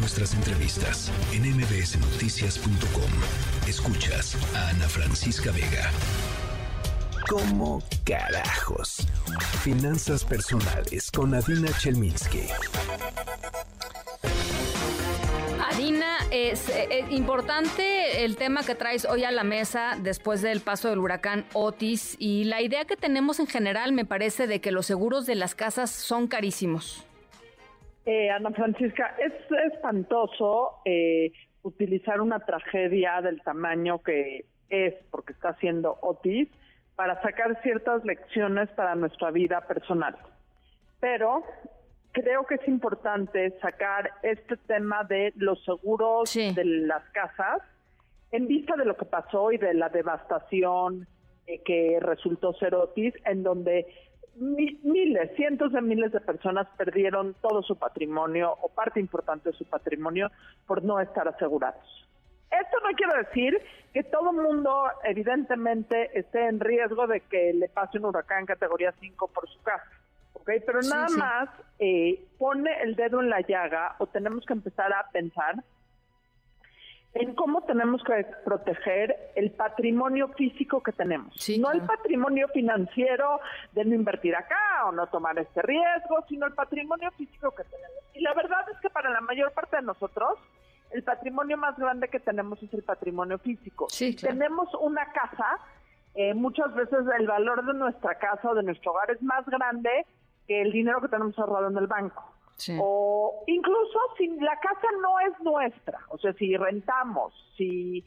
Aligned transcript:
nuestras 0.00 0.32
entrevistas 0.34 1.12
en 1.32 1.42
mbsnoticias.com. 1.42 3.10
Escuchas 3.68 4.36
a 4.56 4.70
Ana 4.70 4.88
Francisca 4.88 5.52
Vega. 5.52 5.90
¿Cómo 7.28 7.82
carajos? 8.04 9.06
Finanzas 9.62 10.24
personales 10.24 11.10
con 11.10 11.34
Adina 11.34 11.70
Chelminsky. 11.78 12.46
Adina, 15.70 16.16
es, 16.30 16.68
eh, 16.70 17.04
importante 17.10 18.24
el 18.24 18.36
tema 18.36 18.62
que 18.62 18.74
traes 18.74 19.04
hoy 19.04 19.24
a 19.24 19.30
la 19.30 19.44
mesa 19.44 19.98
después 20.00 20.40
del 20.40 20.60
paso 20.60 20.88
del 20.88 20.98
huracán 20.98 21.44
Otis 21.52 22.16
y 22.18 22.44
la 22.44 22.62
idea 22.62 22.86
que 22.86 22.96
tenemos 22.96 23.38
en 23.38 23.46
general 23.46 23.92
me 23.92 24.06
parece 24.06 24.46
de 24.46 24.62
que 24.62 24.72
los 24.72 24.86
seguros 24.86 25.26
de 25.26 25.34
las 25.34 25.54
casas 25.54 25.90
son 25.90 26.26
carísimos. 26.26 27.04
Eh, 28.06 28.30
Ana 28.30 28.50
Francisca, 28.52 29.14
es 29.18 29.32
espantoso 29.72 30.80
eh, 30.84 31.32
utilizar 31.62 32.20
una 32.20 32.40
tragedia 32.40 33.20
del 33.20 33.42
tamaño 33.42 34.02
que 34.02 34.46
es, 34.70 34.94
porque 35.10 35.32
está 35.32 35.50
haciendo 35.50 35.98
Otis, 36.00 36.48
para 36.96 37.20
sacar 37.22 37.60
ciertas 37.62 38.04
lecciones 38.04 38.68
para 38.70 38.94
nuestra 38.94 39.30
vida 39.30 39.60
personal. 39.66 40.16
Pero 41.00 41.42
creo 42.12 42.46
que 42.46 42.56
es 42.56 42.68
importante 42.68 43.58
sacar 43.60 44.10
este 44.22 44.56
tema 44.56 45.04
de 45.04 45.32
los 45.36 45.62
seguros 45.64 46.32
de 46.34 46.64
las 46.64 47.02
casas 47.10 47.62
en 48.32 48.46
vista 48.46 48.76
de 48.76 48.84
lo 48.84 48.96
que 48.96 49.04
pasó 49.04 49.52
y 49.52 49.58
de 49.58 49.74
la 49.74 49.88
devastación 49.88 51.06
eh, 51.46 51.60
que 51.64 51.98
resultó 52.00 52.52
ser 52.54 52.74
Otis, 52.74 53.14
en 53.24 53.42
donde 53.42 53.86
miles, 54.36 55.30
cientos 55.36 55.72
de 55.72 55.80
miles 55.80 56.12
de 56.12 56.20
personas 56.20 56.66
perdieron 56.76 57.34
todo 57.40 57.62
su 57.62 57.76
patrimonio 57.76 58.56
o 58.62 58.68
parte 58.68 59.00
importante 59.00 59.50
de 59.50 59.56
su 59.56 59.64
patrimonio 59.64 60.30
por 60.66 60.82
no 60.82 61.00
estar 61.00 61.28
asegurados. 61.28 62.06
Esto 62.50 62.76
no 62.82 62.96
quiere 62.96 63.18
decir 63.24 63.62
que 63.92 64.02
todo 64.02 64.30
el 64.30 64.36
mundo 64.36 64.84
evidentemente 65.04 66.18
esté 66.18 66.46
en 66.48 66.58
riesgo 66.58 67.06
de 67.06 67.20
que 67.20 67.52
le 67.54 67.68
pase 67.68 67.98
un 67.98 68.06
huracán 68.06 68.46
categoría 68.46 68.92
5 68.98 69.28
por 69.28 69.48
su 69.48 69.62
casa, 69.62 69.88
¿ok? 70.32 70.50
Pero 70.66 70.80
nada 70.82 71.08
más 71.16 71.48
eh, 71.78 72.24
pone 72.38 72.70
el 72.82 72.96
dedo 72.96 73.20
en 73.20 73.30
la 73.30 73.40
llaga 73.40 73.94
o 73.98 74.06
tenemos 74.06 74.44
que 74.46 74.52
empezar 74.52 74.92
a 74.92 75.08
pensar 75.12 75.56
en 77.14 77.34
cómo 77.34 77.62
tenemos 77.62 78.02
que 78.04 78.24
proteger 78.44 79.32
el 79.34 79.50
patrimonio 79.50 80.28
físico 80.28 80.82
que 80.82 80.92
tenemos. 80.92 81.34
no 81.58 81.72
el 81.72 81.82
patrimonio 81.82 82.46
financiero 82.48 83.40
de 83.72 83.84
no 83.84 83.94
invertir 83.94 84.36
acá 84.36 84.86
o 84.86 84.92
no 84.92 85.06
tomar 85.08 85.38
este 85.38 85.60
riesgo, 85.62 86.24
sino 86.28 86.46
el 86.46 86.54
patrimonio 86.54 87.10
físico 87.12 87.50
que 87.50 87.64
tenemos. 87.64 87.90
Y 88.14 88.20
la 88.20 88.32
verdad 88.34 88.64
es 88.72 88.78
que 88.80 88.90
para 88.90 89.10
la 89.10 89.20
mayor 89.22 89.52
parte 89.52 89.76
de 89.76 89.82
nosotros, 89.82 90.38
el 90.92 91.02
patrimonio 91.02 91.56
más 91.56 91.76
grande 91.76 92.08
que 92.08 92.20
tenemos 92.20 92.62
es 92.62 92.72
el 92.74 92.82
patrimonio 92.82 93.38
físico. 93.38 93.88
Tenemos 94.20 94.68
una 94.80 95.06
casa, 95.12 95.58
eh, 96.14 96.34
muchas 96.34 96.72
veces 96.74 97.00
el 97.18 97.26
valor 97.26 97.64
de 97.64 97.74
nuestra 97.74 98.16
casa 98.16 98.50
o 98.50 98.54
de 98.54 98.62
nuestro 98.62 98.92
hogar 98.92 99.10
es 99.10 99.22
más 99.22 99.44
grande 99.46 100.06
que 100.46 100.62
el 100.62 100.70
dinero 100.70 101.00
que 101.00 101.08
tenemos 101.08 101.36
ahorrado 101.38 101.68
en 101.68 101.76
el 101.76 101.86
banco. 101.88 102.29
O 102.80 103.42
incluso 103.46 103.98
si 104.18 104.28
la 104.38 104.56
casa 104.56 104.88
no 105.00 105.20
es 105.20 105.40
nuestra, 105.42 106.00
o 106.08 106.18
sea, 106.18 106.32
si 106.34 106.56
rentamos, 106.56 107.32
si 107.56 108.04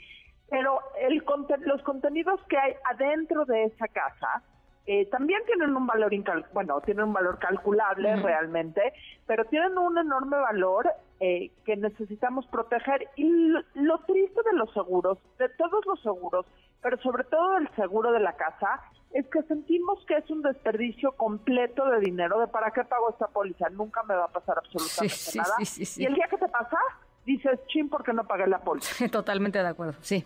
pero 0.50 0.80
el 1.00 1.24
los 1.66 1.82
contenidos 1.82 2.40
que 2.48 2.58
hay 2.58 2.74
adentro 2.92 3.46
de 3.46 3.64
esa 3.64 3.88
casa 3.88 4.44
eh, 4.86 5.06
también 5.10 5.42
tienen 5.46 5.76
un 5.76 5.88
valor 5.88 6.12
bueno 6.54 6.82
tienen 6.82 7.06
un 7.06 7.14
valor 7.14 7.40
calculable 7.40 8.18
realmente 8.18 8.94
pero 9.26 9.46
tienen 9.46 9.78
un 9.78 9.98
enorme 9.98 10.38
valor 10.38 10.92
eh, 11.20 11.52
que 11.66 11.78
necesitamos 11.78 12.46
proteger. 12.48 13.08
Y 13.16 13.30
lo 13.76 13.98
triste 14.00 14.42
de 14.44 14.58
los 14.58 14.74
seguros 14.74 15.18
de 15.40 15.48
todos 15.50 15.86
los 15.86 16.02
seguros 16.02 16.46
pero 16.82 16.98
sobre 16.98 17.24
todo 17.24 17.58
el 17.58 17.70
seguro 17.76 18.12
de 18.12 18.20
la 18.20 18.34
casa 18.34 18.82
es 19.14 19.28
que 19.28 19.44
sentimos 19.44 20.04
que 20.08 20.16
es 20.16 20.30
un 20.32 20.42
desperdicio 20.42 21.12
completo 21.14 21.86
de 21.90 22.00
dinero, 22.00 22.40
de 22.40 22.48
para 22.48 22.72
qué 22.72 22.84
pago 22.84 23.12
esta 23.12 23.28
póliza, 23.28 23.70
nunca 23.70 24.02
me 24.04 24.16
va 24.16 24.26
a 24.26 24.28
pasar 24.28 24.58
absolutamente 24.58 25.16
nada. 25.36 25.56
y 25.60 26.06
el 26.06 26.16
día 26.16 26.28
que 26.30 26.38
te 26.38 26.48
pasa, 26.48 26.78
dices, 27.26 27.60
chin, 27.68 27.90
porque 27.90 28.12
no 28.12 28.26
pagué 28.26 28.48
la 28.48 28.60
póliza? 28.60 29.08
Totalmente 29.12 29.60
de 29.60 29.68
acuerdo, 29.68 29.94
sí. 30.02 30.26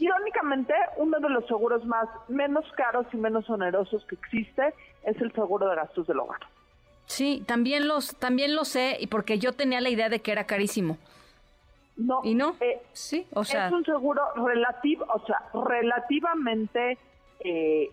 Irónicamente, 0.00 0.74
uno 0.96 1.20
de 1.20 1.28
los 1.28 1.46
seguros 1.46 1.84
más 1.84 2.08
menos 2.28 2.64
caros 2.76 3.06
y 3.12 3.16
menos 3.16 3.48
onerosos 3.48 4.04
que 4.06 4.16
existe 4.16 4.74
es 5.04 5.20
el 5.20 5.32
seguro 5.32 5.68
de 5.68 5.76
gastos 5.76 6.06
del 6.06 6.18
hogar. 6.18 6.40
Sí, 7.06 7.44
también 7.46 7.86
los 7.86 8.16
también 8.16 8.54
lo 8.56 8.64
sé 8.64 8.96
y 8.98 9.08
porque 9.08 9.38
yo 9.38 9.52
tenía 9.52 9.80
la 9.80 9.90
idea 9.90 10.08
de 10.08 10.20
que 10.20 10.32
era 10.32 10.44
carísimo. 10.44 10.96
No. 11.96 12.22
¿Y 12.24 12.34
no? 12.34 12.56
Eh, 12.60 12.80
sí, 12.92 13.26
o 13.34 13.44
sea, 13.44 13.66
es 13.66 13.72
un 13.72 13.84
seguro 13.84 14.22
relativo, 14.36 15.04
o 15.12 15.26
sea, 15.26 15.42
relativamente 15.52 16.96
eh, 17.40 17.90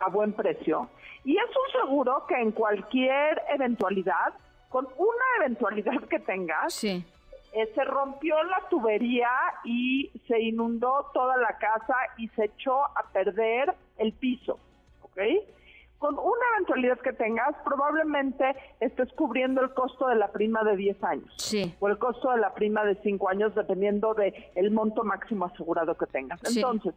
a 0.00 0.08
buen 0.08 0.32
precio. 0.32 0.88
Y 1.24 1.36
es 1.36 1.44
un 1.44 1.80
seguro 1.80 2.24
que 2.26 2.34
en 2.34 2.50
cualquier 2.52 3.42
eventualidad, 3.50 4.32
con 4.68 4.86
una 4.96 5.24
eventualidad 5.38 6.00
que 6.08 6.18
tengas, 6.18 6.82
eh, 6.82 7.04
se 7.52 7.84
rompió 7.84 8.42
la 8.44 8.68
tubería 8.68 9.28
y 9.64 10.10
se 10.26 10.40
inundó 10.40 11.10
toda 11.12 11.36
la 11.36 11.58
casa 11.58 11.94
y 12.16 12.28
se 12.28 12.46
echó 12.46 12.84
a 12.84 13.04
perder 13.12 13.74
el 13.98 14.12
piso, 14.12 14.58
¿ok? 15.02 15.20
Con 15.98 16.14
una 16.14 16.46
eventualidad 16.54 16.98
que 17.00 17.12
tengas, 17.12 17.54
probablemente 17.62 18.56
estés 18.80 19.12
cubriendo 19.12 19.60
el 19.60 19.74
costo 19.74 20.08
de 20.08 20.14
la 20.14 20.28
prima 20.28 20.62
de 20.64 20.76
10 20.76 21.04
años. 21.04 21.34
O 21.78 21.88
el 21.88 21.98
costo 21.98 22.30
de 22.30 22.38
la 22.38 22.54
prima 22.54 22.84
de 22.84 22.94
5 23.02 23.28
años, 23.28 23.54
dependiendo 23.54 24.14
del 24.14 24.32
el 24.54 24.70
monto 24.70 25.04
máximo 25.04 25.44
asegurado 25.44 25.94
que 25.98 26.06
tengas. 26.06 26.40
Entonces, 26.56 26.94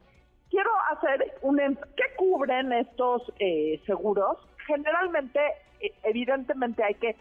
quiero 0.53 0.69
hacer 0.91 1.33
un... 1.41 1.57
¿Qué 1.97 2.15
cubren 2.15 2.71
estos 2.73 3.23
eh, 3.39 3.81
seguros? 3.87 4.37
Generalmente, 4.67 5.39
eh, 5.79 5.91
evidentemente 6.03 6.83
hay 6.83 6.93
que 6.93 7.15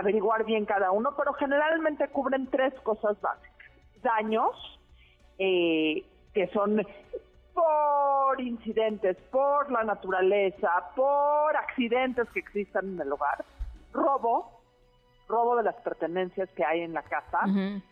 averiguar 0.00 0.44
bien 0.46 0.64
cada 0.64 0.90
uno, 0.90 1.14
pero 1.14 1.34
generalmente 1.34 2.08
cubren 2.08 2.46
tres 2.46 2.72
cosas 2.80 3.20
básicas. 3.20 3.52
Daños, 4.02 4.56
eh, 5.38 6.02
que 6.32 6.46
son 6.48 6.80
por 7.52 8.40
incidentes, 8.40 9.18
por 9.30 9.70
la 9.70 9.84
naturaleza, 9.84 10.70
por 10.96 11.54
accidentes 11.54 12.26
que 12.30 12.40
existan 12.40 12.94
en 12.94 13.00
el 13.02 13.12
hogar, 13.12 13.44
robo, 13.92 14.62
robo 15.28 15.56
de 15.56 15.64
las 15.64 15.76
pertenencias 15.82 16.48
que 16.56 16.64
hay 16.64 16.80
en 16.80 16.94
la 16.94 17.02
casa 17.02 17.40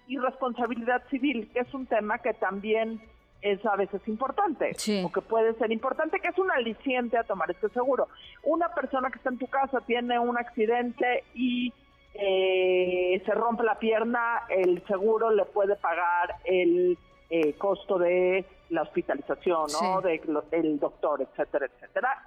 y 0.07 0.17
responsabilidad 0.17 1.03
civil, 1.11 1.51
que 1.53 1.61
es 1.61 1.75
un 1.75 1.87
tema 1.87 2.17
que 2.19 2.33
también 2.33 3.03
es 3.43 3.65
a 3.65 3.77
veces 3.77 4.01
importante 4.07 4.73
o 5.05 5.13
que 5.13 5.21
puede 5.23 5.55
ser 5.55 5.73
importante, 5.73 6.21
que 6.21 6.29
es 6.29 6.39
un 6.39 6.51
aliciente 6.51 7.17
a 7.17 7.25
tomar 7.25 7.51
este 7.51 7.69
seguro. 7.71 8.09
Una 8.43 8.75
persona 8.75 9.11
que 9.11 9.19
está 9.19 9.31
en 9.31 9.39
tu 9.39 9.47
casa 9.47 9.81
tiene 9.87 10.19
un 10.19 10.37
accidente 10.39 11.25
y 11.35 11.73
eh, 12.15 13.23
se 13.25 13.33
rompe 13.33 13.63
la 13.63 13.79
pierna, 13.79 14.43
el 14.49 14.85
seguro 14.87 15.31
le 15.31 15.45
puede 15.45 15.77
pagar 15.77 16.37
el 16.45 16.99
eh, 17.31 17.55
costo 17.55 17.99
de 17.99 18.45
la 18.71 18.83
hospitalización, 18.83 19.67
¿no? 19.81 20.01
De, 20.01 20.21
del 20.51 20.79
doctor, 20.79 21.23
etcétera, 21.23 21.67
etcétera. 21.67 22.23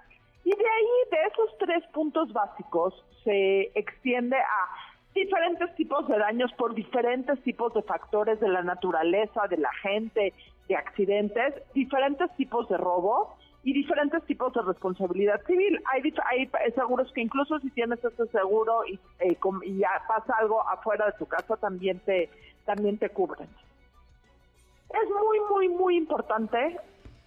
Y 0.45 0.49
de 0.49 0.65
ahí, 0.65 1.09
de 1.11 1.17
esos 1.31 1.57
tres 1.57 1.83
puntos 1.93 2.31
básicos, 2.33 2.93
se 3.23 3.71
extiende 3.75 4.37
a 4.37 4.93
diferentes 5.13 5.73
tipos 5.75 6.07
de 6.07 6.17
daños 6.17 6.51
por 6.53 6.73
diferentes 6.73 7.41
tipos 7.43 7.73
de 7.73 7.83
factores 7.83 8.39
de 8.39 8.49
la 8.49 8.63
naturaleza, 8.63 9.47
de 9.47 9.57
la 9.57 9.71
gente, 9.81 10.33
de 10.67 10.75
accidentes, 10.75 11.55
diferentes 11.73 12.29
tipos 12.35 12.67
de 12.69 12.77
robo 12.77 13.35
y 13.63 13.73
diferentes 13.73 14.23
tipos 14.23 14.53
de 14.53 14.61
responsabilidad 14.61 15.41
civil. 15.45 15.81
Hay, 15.91 16.13
hay 16.29 16.71
seguros 16.73 17.11
que 17.13 17.21
incluso 17.21 17.59
si 17.59 17.69
tienes 17.71 18.03
ese 18.03 18.27
seguro 18.27 18.85
y, 18.85 18.99
eh, 19.19 19.37
y 19.63 19.77
ya 19.77 20.01
pasa 20.07 20.33
algo 20.39 20.61
afuera 20.67 21.05
de 21.05 21.13
tu 21.13 21.25
casa, 21.25 21.55
también 21.57 21.99
te, 21.99 22.29
también 22.65 22.97
te 22.97 23.09
cubren. 23.09 23.47
Es 24.89 25.09
muy, 25.09 25.39
muy, 25.49 25.69
muy 25.69 25.97
importante 25.97 26.77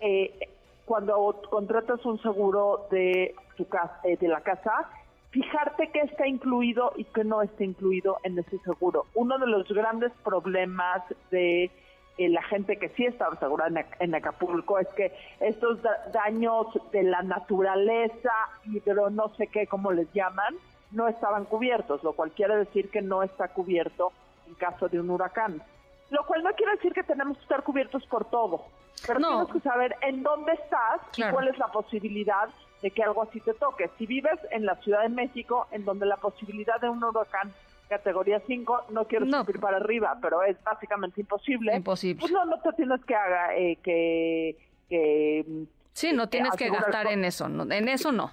eh, 0.00 0.48
cuando 0.84 1.40
contratas 1.50 2.04
un 2.04 2.20
seguro 2.22 2.86
de 2.90 3.34
tu 3.56 3.66
casa, 3.66 3.98
eh, 4.04 4.16
de 4.16 4.28
la 4.28 4.40
casa, 4.40 4.88
fijarte 5.30 5.90
qué 5.92 6.00
está 6.00 6.26
incluido 6.26 6.92
y 6.96 7.04
qué 7.04 7.24
no 7.24 7.42
está 7.42 7.64
incluido 7.64 8.18
en 8.22 8.38
ese 8.38 8.58
seguro. 8.58 9.06
Uno 9.14 9.38
de 9.38 9.46
los 9.46 9.66
grandes 9.68 10.12
problemas 10.22 11.02
de 11.30 11.70
eh, 12.18 12.28
la 12.30 12.42
gente 12.42 12.78
que 12.78 12.88
sí 12.90 13.04
estaba 13.04 13.34
asegurada 13.34 13.84
en, 13.98 14.14
Acapulco 14.14 14.78
es 14.78 14.88
que 14.88 15.12
estos 15.40 15.80
daños 16.12 16.66
de 16.90 17.02
la 17.02 17.22
naturaleza, 17.22 18.32
hidro 18.64 19.10
no 19.10 19.28
sé 19.36 19.48
qué, 19.48 19.66
como 19.66 19.92
les 19.92 20.10
llaman, 20.14 20.54
no 20.92 21.08
estaban 21.08 21.44
cubiertos, 21.44 22.02
lo 22.02 22.14
cual 22.14 22.30
quiere 22.30 22.56
decir 22.56 22.90
que 22.90 23.02
no 23.02 23.22
está 23.22 23.48
cubierto 23.48 24.12
en 24.46 24.54
caso 24.54 24.88
de 24.88 24.98
un 24.98 25.10
huracán. 25.10 25.62
Lo 26.10 26.24
cual 26.24 26.42
no 26.42 26.52
quiere 26.52 26.72
decir 26.72 26.92
que 26.92 27.02
tenemos 27.02 27.36
que 27.36 27.42
estar 27.42 27.62
cubiertos 27.62 28.06
por 28.06 28.24
todo, 28.30 28.64
pero 29.06 29.20
tenemos 29.20 29.52
que 29.52 29.60
saber 29.60 29.94
en 30.00 30.22
dónde 30.22 30.52
estás 30.52 31.00
y 31.16 31.22
cuál 31.30 31.48
es 31.48 31.58
la 31.58 31.66
posibilidad 31.66 32.48
de 32.80 32.90
que 32.92 33.02
algo 33.02 33.22
así 33.22 33.40
te 33.40 33.52
toque. 33.54 33.90
Si 33.98 34.06
vives 34.06 34.38
en 34.52 34.64
la 34.64 34.76
Ciudad 34.76 35.02
de 35.02 35.08
México, 35.08 35.66
en 35.70 35.84
donde 35.84 36.06
la 36.06 36.16
posibilidad 36.16 36.80
de 36.80 36.88
un 36.88 37.02
huracán 37.02 37.52
categoría 37.88 38.42
5, 38.46 38.86
no 38.90 39.06
quiero 39.06 39.26
subir 39.26 39.60
para 39.60 39.78
arriba, 39.78 40.18
pero 40.20 40.42
es 40.42 40.62
básicamente 40.62 41.20
imposible. 41.20 41.74
Imposible. 41.76 42.20
Pues 42.20 42.32
no, 42.32 42.44
no 42.44 42.60
te 42.60 42.72
tienes 42.72 43.04
que 43.04 43.14
haga, 43.14 43.56
eh, 43.56 43.78
que, 43.82 44.56
que... 44.88 45.66
Sí, 45.92 46.12
no 46.12 46.28
tienes 46.28 46.52
que 46.56 46.68
gastar 46.68 47.06
en 47.06 47.24
eso, 47.24 47.48
no, 47.48 47.62
en 47.72 47.88
eso 47.88 48.12
no. 48.12 48.30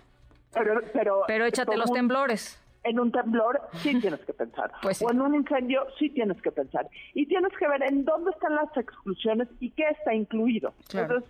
Pero, 0.53 0.81
pero, 0.93 1.23
pero 1.27 1.45
échate 1.45 1.77
los 1.77 1.91
temblores. 1.91 2.59
En 2.83 2.99
un 2.99 3.11
temblor 3.11 3.61
sí 3.75 3.99
tienes 4.01 4.19
que 4.21 4.33
pensar. 4.33 4.71
Pues 4.81 5.01
O 5.01 5.09
en 5.09 5.21
un 5.21 5.35
incendio 5.35 5.85
sí 5.97 6.09
tienes 6.09 6.41
que 6.41 6.51
pensar. 6.51 6.87
Y 7.13 7.25
tienes 7.25 7.53
que 7.57 7.67
ver 7.67 7.83
en 7.83 8.05
dónde 8.05 8.31
están 8.31 8.55
las 8.55 8.75
exclusiones 8.75 9.47
y 9.59 9.71
qué 9.71 9.87
está 9.89 10.13
incluido. 10.13 10.73
Entonces, 10.93 11.29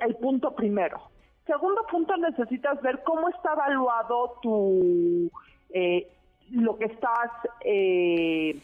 el 0.00 0.16
punto 0.16 0.54
primero. 0.54 1.10
Segundo 1.46 1.84
punto, 1.90 2.16
necesitas 2.16 2.80
ver 2.80 3.02
cómo 3.04 3.28
está 3.28 3.52
evaluado 3.52 4.38
tu 4.40 5.30
eh, 5.70 6.08
lo 6.50 6.76
que 6.78 6.86
estás 6.86 7.30
eh, 7.60 8.60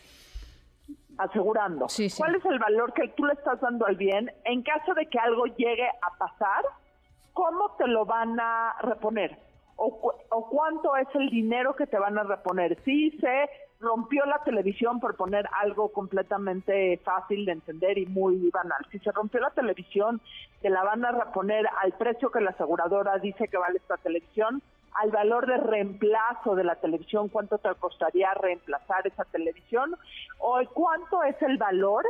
asegurando. 1.18 1.86
¿Cuál 2.16 2.34
es 2.34 2.44
el 2.44 2.58
valor 2.58 2.92
que 2.92 3.08
tú 3.08 3.24
le 3.24 3.34
estás 3.34 3.60
dando 3.60 3.86
al 3.86 3.96
bien? 3.96 4.30
En 4.44 4.62
caso 4.62 4.94
de 4.94 5.06
que 5.06 5.18
algo 5.18 5.46
llegue 5.46 5.88
a 5.88 6.16
pasar, 6.18 6.64
¿cómo 7.32 7.76
te 7.76 7.86
lo 7.86 8.04
van 8.04 8.38
a 8.40 8.76
reponer? 8.82 9.38
O, 9.76 10.14
o, 10.28 10.48
cuánto 10.50 10.94
es 10.96 11.08
el 11.14 11.30
dinero 11.30 11.74
que 11.74 11.86
te 11.86 11.98
van 11.98 12.18
a 12.18 12.22
reponer. 12.22 12.78
Si 12.84 13.12
se 13.12 13.48
rompió 13.80 14.26
la 14.26 14.42
televisión, 14.44 15.00
por 15.00 15.16
poner 15.16 15.48
algo 15.58 15.90
completamente 15.90 16.98
fácil 16.98 17.46
de 17.46 17.52
entender 17.52 17.96
y 17.96 18.04
muy 18.04 18.50
banal, 18.50 18.86
si 18.92 18.98
se 18.98 19.10
rompió 19.10 19.40
la 19.40 19.50
televisión, 19.50 20.20
te 20.60 20.68
la 20.68 20.84
van 20.84 21.02
a 21.06 21.12
reponer 21.12 21.66
al 21.82 21.92
precio 21.92 22.30
que 22.30 22.42
la 22.42 22.50
aseguradora 22.50 23.18
dice 23.18 23.48
que 23.48 23.56
vale 23.56 23.78
esta 23.78 23.96
televisión, 23.96 24.62
al 24.94 25.10
valor 25.10 25.46
de 25.46 25.56
reemplazo 25.56 26.54
de 26.54 26.64
la 26.64 26.76
televisión, 26.76 27.28
cuánto 27.28 27.58
te 27.58 27.72
costaría 27.76 28.34
reemplazar 28.34 29.06
esa 29.06 29.24
televisión, 29.24 29.96
o 30.38 30.60
cuánto 30.72 31.22
es 31.22 31.40
el 31.42 31.58
valor 31.58 32.04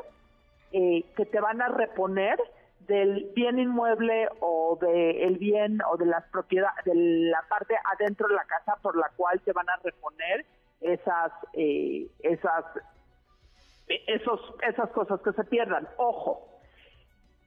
eh, 0.72 1.04
que 1.16 1.26
te 1.26 1.40
van 1.40 1.60
a 1.62 1.68
reponer 1.68 2.38
del 2.86 3.30
bien 3.34 3.58
inmueble 3.58 4.28
o 4.40 4.78
del 4.80 5.36
bien 5.38 5.80
o 5.90 5.96
de 5.96 6.06
las 6.06 6.24
propiedades 6.30 6.84
de 6.84 6.94
la 6.94 7.42
parte 7.48 7.74
adentro 7.92 8.26
de 8.28 8.34
la 8.34 8.44
casa 8.44 8.76
por 8.82 8.96
la 8.96 9.10
cual 9.16 9.40
te 9.42 9.52
van 9.52 9.68
a 9.68 9.76
reponer 9.76 10.44
esas 10.80 11.32
eh, 11.52 12.08
esas 12.20 12.64
esos 13.86 14.40
esas 14.66 14.90
cosas 14.90 15.20
que 15.20 15.32
se 15.32 15.44
pierdan. 15.44 15.88
Ojo 15.98 16.50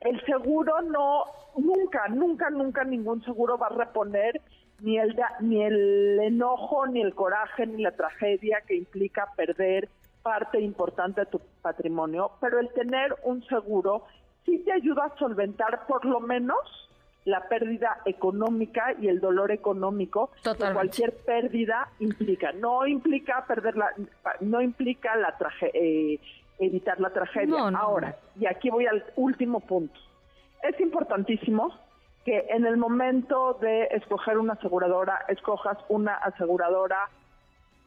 el 0.02 0.24
seguro 0.26 0.82
no 0.82 1.26
nunca 1.58 2.08
nunca 2.10 2.50
nunca 2.50 2.84
ningún 2.84 3.24
seguro 3.24 3.58
va 3.58 3.68
a 3.68 3.78
reponer 3.78 4.42
ni 4.84 4.98
el, 5.00 5.16
ni 5.40 5.64
el 5.64 6.20
enojo, 6.22 6.86
ni 6.88 7.02
el 7.02 7.16
coraje, 7.16 7.66
ni 7.66 7.82
la 7.82 7.92
tragedia 7.92 8.62
que 8.68 8.76
implica 8.76 9.30
perder 9.36 9.90
parte 10.22 10.60
importante 10.60 11.22
de 11.22 11.28
tu 11.28 11.42
patrimonio, 11.62 12.32
pero 12.40 12.60
el 12.60 12.70
tener 12.74 13.16
un 13.24 13.44
seguro 13.46 14.06
sí 14.46 14.60
te 14.60 14.74
ayuda 14.74 15.06
a 15.06 15.18
solventar 15.18 15.88
por 15.88 16.06
lo 16.06 16.20
menos 16.20 16.60
la 17.24 17.48
pérdida 17.48 18.02
económica 18.04 18.94
y 19.00 19.08
el 19.08 19.22
dolor 19.22 19.52
económico 19.52 20.32
que 20.44 20.74
cualquier 20.74 21.14
pérdida 21.14 21.88
implica. 22.00 22.52
No 22.52 22.86
implica 22.86 23.46
perder 23.48 23.78
la, 23.78 23.90
no 24.42 24.62
implica 24.62 25.16
la 25.16 25.34
eh, 25.74 26.20
evitar 26.60 27.00
la 27.00 27.12
tragedia. 27.12 27.56
Ahora, 27.78 28.18
y 28.38 28.46
aquí 28.46 28.70
voy 28.70 28.86
al 28.86 29.06
último 29.16 29.62
punto. 29.62 29.98
Es 30.62 30.78
importantísimo 30.82 31.74
que 32.26 32.46
en 32.50 32.66
el 32.66 32.78
momento 32.78 33.58
de 33.60 33.84
escoger 33.92 34.38
una 34.38 34.54
aseguradora, 34.54 35.26
escojas 35.28 35.78
una 35.90 36.16
aseguradora 36.16 37.10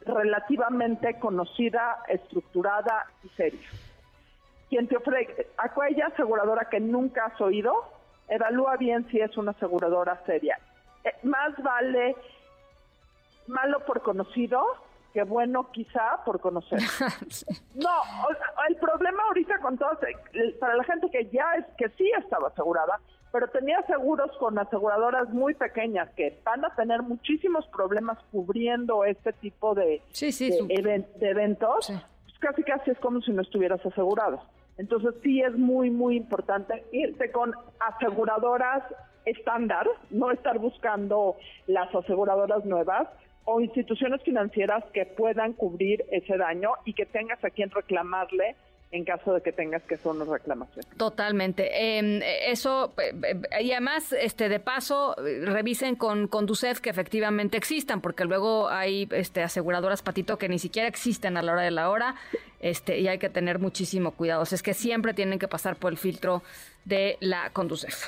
relativamente 0.04 1.18
conocida, 1.18 2.02
estructurada 2.08 3.06
y 3.24 3.28
seria. 3.30 3.68
Quien 4.68 4.88
te 4.88 4.96
ofrece, 4.96 5.48
aquella 5.56 6.08
aseguradora 6.08 6.68
que 6.68 6.80
nunca 6.80 7.26
has 7.26 7.40
oído, 7.40 7.84
evalúa 8.28 8.76
bien 8.76 9.08
si 9.10 9.20
es 9.20 9.36
una 9.36 9.52
aseguradora 9.52 10.20
seria. 10.26 10.58
Eh, 11.04 11.14
más 11.22 11.56
vale 11.62 12.16
malo 13.46 13.80
por 13.86 14.02
conocido 14.02 14.64
que 15.12 15.22
bueno 15.22 15.70
quizá 15.72 16.22
por 16.24 16.40
conocer. 16.40 16.78
No, 17.74 18.02
el 18.68 18.76
problema 18.76 19.22
ahorita 19.24 19.58
con 19.60 19.76
todo, 19.78 19.98
para 20.58 20.76
la 20.76 20.84
gente 20.84 21.10
que 21.10 21.26
ya 21.26 21.54
es 21.54 21.64
que 21.76 21.88
sí 21.90 22.10
estaba 22.18 22.48
asegurada, 22.48 22.98
pero 23.36 23.48
tenía 23.48 23.82
seguros 23.82 24.30
con 24.38 24.58
aseguradoras 24.58 25.28
muy 25.28 25.52
pequeñas 25.52 26.08
que 26.16 26.40
van 26.42 26.64
a 26.64 26.74
tener 26.74 27.02
muchísimos 27.02 27.66
problemas 27.66 28.16
cubriendo 28.32 29.04
este 29.04 29.34
tipo 29.34 29.74
de, 29.74 30.00
eventos, 31.20 31.88
pues 31.88 32.38
casi 32.40 32.62
casi 32.62 32.92
es 32.92 32.98
como 32.98 33.20
si 33.20 33.32
no 33.32 33.42
estuvieras 33.42 33.84
asegurado. 33.84 34.40
Entonces 34.78 35.16
sí 35.22 35.42
es 35.42 35.54
muy, 35.54 35.90
muy 35.90 36.16
importante 36.16 36.82
irte 36.92 37.30
con 37.30 37.52
aseguradoras 37.78 38.84
estándar, 39.26 39.86
no 40.08 40.30
estar 40.30 40.58
buscando 40.58 41.36
las 41.66 41.94
aseguradoras 41.94 42.64
nuevas 42.64 43.06
o 43.44 43.60
instituciones 43.60 44.22
financieras 44.22 44.82
que 44.94 45.04
puedan 45.04 45.52
cubrir 45.52 46.06
ese 46.10 46.38
daño 46.38 46.70
y 46.86 46.94
que 46.94 47.04
tengas 47.04 47.44
a 47.44 47.50
quien 47.50 47.70
reclamarle 47.70 48.56
en 48.92 49.04
caso 49.04 49.34
de 49.34 49.40
que 49.42 49.52
tengas 49.52 49.82
que 49.82 49.96
hacer 49.96 50.12
una 50.12 50.24
reclamación. 50.24 50.84
Totalmente. 50.96 51.98
Em, 51.98 52.20
eso, 52.22 52.94
y 53.60 53.72
además, 53.72 54.12
este, 54.12 54.48
de 54.48 54.60
paso, 54.60 55.14
revisen 55.16 55.96
con, 55.96 56.28
con 56.28 56.46
DUCEF 56.46 56.80
que 56.80 56.90
efectivamente 56.90 57.56
existan, 57.56 58.00
porque 58.00 58.24
luego 58.24 58.68
hay 58.68 59.08
este, 59.10 59.42
aseguradoras, 59.42 60.02
Patito, 60.02 60.38
que 60.38 60.48
ni 60.48 60.58
siquiera 60.58 60.88
existen 60.88 61.36
a 61.36 61.42
la 61.42 61.52
hora 61.52 61.62
de 61.62 61.72
la 61.72 61.90
hora, 61.90 62.14
este, 62.60 62.98
y 62.98 63.08
hay 63.08 63.18
que 63.18 63.28
tener 63.28 63.58
muchísimo 63.58 64.12
cuidado. 64.12 64.42
es 64.42 64.62
que 64.62 64.74
siempre 64.74 65.14
tienen 65.14 65.38
que 65.38 65.48
pasar 65.48 65.76
por 65.76 65.92
el 65.92 65.98
filtro 65.98 66.42
de 66.84 67.16
la 67.20 67.50
Conducef. 67.50 68.06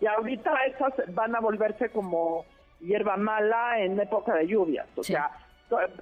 Y 0.00 0.06
ahorita 0.06 0.52
esas 0.66 0.92
van 1.14 1.34
a 1.34 1.40
volverse 1.40 1.88
como 1.88 2.44
hierba 2.80 3.16
mala 3.16 3.80
en 3.80 3.98
época 3.98 4.34
de 4.34 4.46
lluvias. 4.46 4.86
O 4.96 5.02
sea, 5.02 5.30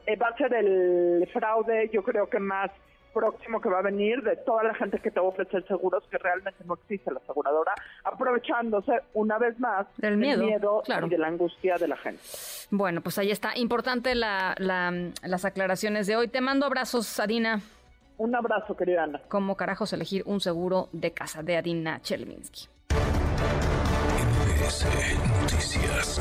eh, 0.06 0.16
va 0.16 0.28
a 0.28 0.36
ser 0.36 0.52
el 0.54 1.28
fraude, 1.32 1.88
yo 1.92 2.02
creo 2.02 2.28
que 2.28 2.40
más 2.40 2.70
próximo 3.12 3.60
que 3.60 3.68
va 3.68 3.78
a 3.78 3.82
venir 3.82 4.22
de 4.22 4.36
toda 4.36 4.64
la 4.64 4.74
gente 4.74 4.98
que 4.98 5.10
te 5.10 5.20
va 5.20 5.26
a 5.26 5.28
ofrecer 5.28 5.66
seguros 5.66 6.04
que 6.10 6.18
realmente 6.18 6.64
no 6.64 6.74
existe 6.74 7.10
la 7.12 7.20
aseguradora, 7.20 7.72
aprovechándose 8.04 8.92
una 9.14 9.38
vez 9.38 9.58
más 9.60 9.86
del 9.98 10.16
miedo, 10.16 10.82
y 10.86 11.08
de 11.08 11.18
la 11.18 11.28
angustia 11.28 11.76
de 11.76 11.88
la 11.88 11.96
gente. 11.96 12.22
Bueno, 12.70 13.00
pues 13.00 13.18
ahí 13.18 13.30
está. 13.30 13.56
Importante 13.56 14.14
la, 14.14 14.54
las 14.58 15.44
aclaraciones 15.44 16.06
de 16.06 16.16
hoy. 16.16 16.28
Te 16.28 16.40
mando 16.40 16.66
abrazos, 16.66 17.20
Adina. 17.20 17.60
Un 18.18 18.34
abrazo, 18.34 18.76
querida 18.76 19.04
Ana. 19.04 19.20
¿Cómo 19.28 19.56
carajos 19.56 19.92
elegir 19.92 20.22
un 20.26 20.40
seguro 20.40 20.88
de 20.92 21.12
casa 21.12 21.42
de 21.42 21.56
Adina 21.56 22.00
Chelminsky? 22.02 22.68
Noticias. 25.40 26.20